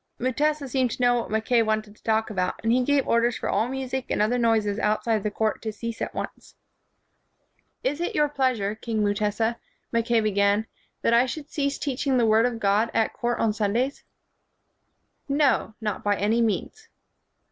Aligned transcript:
Mutesa 0.19 0.67
seemed 0.67 0.89
to 0.89 1.01
know 1.03 1.13
what 1.13 1.29
Mackay 1.29 1.61
wanted 1.61 1.95
to 1.95 2.01
talk 2.01 2.31
about, 2.31 2.59
and 2.63 2.71
he 2.73 2.83
gave 2.83 3.07
orders 3.07 3.37
for 3.37 3.47
all 3.47 3.67
music 3.67 4.07
and 4.09 4.19
other 4.19 4.39
noises 4.39 4.79
outside 4.79 5.21
the 5.21 5.29
court 5.29 5.61
to 5.61 5.71
cease 5.71 6.01
at 6.01 6.15
once. 6.15 6.55
"Is 7.83 8.01
it 8.01 8.15
your 8.15 8.27
pleasure, 8.27 8.73
King 8.73 9.03
Mutesa," 9.03 9.57
124 9.91 9.93
KING 9.93 9.93
AND 9.93 9.93
WIZARD 9.93 9.93
Mackay 9.93 10.21
began, 10.31 10.67
"that 11.03 11.13
I 11.13 11.27
should 11.27 11.51
cease 11.51 11.77
teach 11.77 12.07
ing 12.07 12.17
the 12.17 12.25
Word 12.25 12.47
of 12.47 12.59
God 12.59 12.89
at 12.95 13.13
court 13.13 13.39
on 13.39 13.53
Sundays?" 13.53 14.03
"No, 15.29 15.75
not 15.79 16.03
by 16.03 16.15
any 16.15 16.41
means." 16.41 16.87